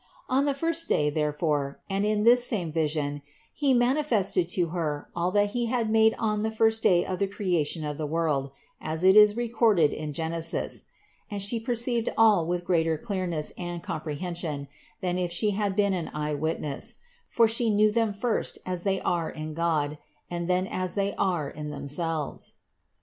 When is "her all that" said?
4.69-5.51